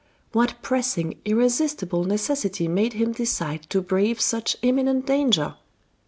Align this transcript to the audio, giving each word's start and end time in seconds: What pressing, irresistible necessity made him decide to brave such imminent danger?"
What 0.31 0.55
pressing, 0.63 1.19
irresistible 1.25 2.05
necessity 2.05 2.67
made 2.67 2.93
him 2.93 3.11
decide 3.11 3.69
to 3.69 3.81
brave 3.83 4.19
such 4.19 4.57
imminent 4.63 5.05
danger?" 5.05 5.57